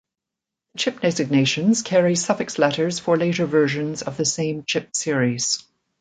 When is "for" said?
2.97-3.17